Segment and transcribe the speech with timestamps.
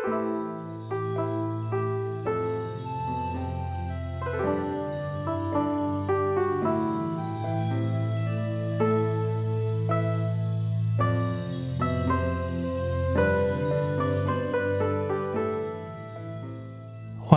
[0.00, 0.08] 欢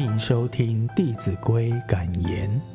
[0.00, 2.73] 迎收听《弟子规》感言。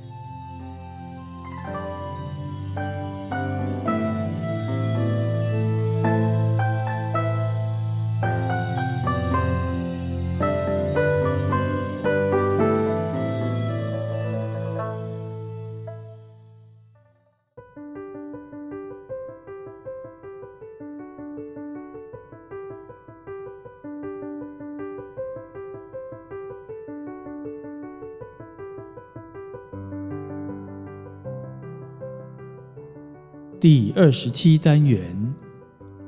[33.59, 35.36] 第二十七单元，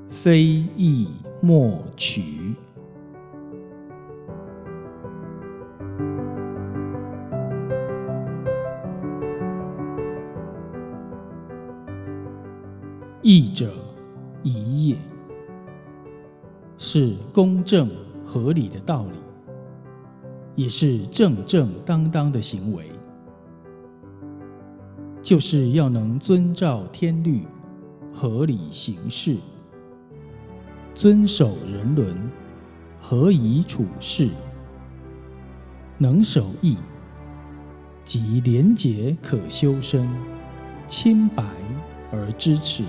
[0.10, 0.42] 非
[0.78, 1.10] 义
[1.42, 2.56] 莫取。
[13.22, 13.74] 义者，
[14.44, 14.96] 宜也，
[16.78, 17.90] 是公正
[18.24, 19.20] 合理的道理，
[20.56, 22.86] 也是正正当当的行为。
[25.22, 27.46] 就是要能遵照天律，
[28.12, 29.38] 合理行事，
[30.96, 32.18] 遵守人伦，
[33.00, 34.30] 合宜处事，
[36.00, 36.76] 能守义，
[38.04, 40.10] 即廉洁可修身，
[40.88, 41.44] 清白
[42.12, 42.84] 而知耻。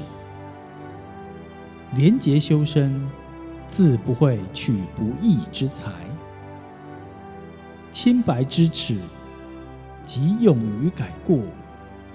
[1.95, 3.07] 廉洁修身，
[3.69, 5.91] 自不会取不义之财；
[7.91, 8.97] 清白知耻，
[10.07, 11.39] 即勇于改过。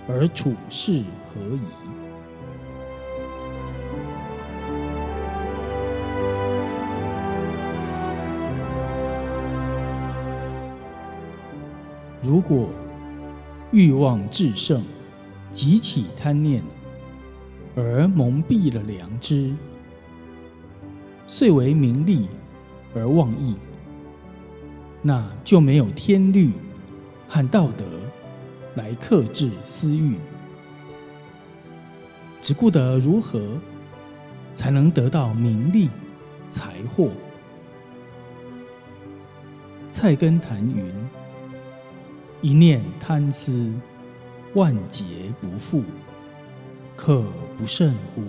[0.07, 1.61] 而处事何宜。
[12.23, 12.69] 如果
[13.71, 14.83] 欲望至盛，
[15.53, 16.63] 急起贪念，
[17.75, 19.53] 而蒙蔽了良知，
[21.25, 22.27] 遂为名利
[22.95, 23.55] 而忘义，
[25.01, 26.51] 那就没有天律
[27.27, 27.85] 和道德。
[28.77, 30.15] 来克制私欲，
[32.43, 33.57] 只顾得如何
[34.53, 35.89] 才能得到名利
[36.47, 37.09] 财货？
[39.91, 40.93] 菜根谭云
[42.41, 43.73] ：“一念贪私，
[44.53, 45.03] 万劫
[45.41, 45.81] 不复，
[46.95, 47.23] 可
[47.57, 48.21] 不胜乎？”